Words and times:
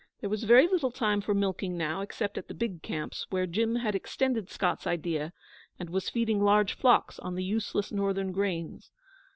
There 0.19 0.31
was 0.31 0.45
very 0.45 0.67
little 0.67 0.89
time 0.89 1.21
for 1.21 1.35
milking 1.35 1.77
now, 1.77 2.01
except 2.01 2.35
at 2.35 2.47
the 2.47 2.55
big 2.55 2.81
camps, 2.81 3.27
where 3.29 3.45
Jim 3.45 3.75
had 3.75 3.93
extended 3.93 4.49
Scott's 4.49 4.87
idea, 4.87 5.31
and 5.77 5.91
was 5.91 6.09
feeding 6.09 6.41
large 6.43 6.73
flocks 6.73 7.19
on 7.19 7.35
the 7.35 7.43
useless 7.43 7.91
northern 7.91 8.31
grains. 8.31 8.89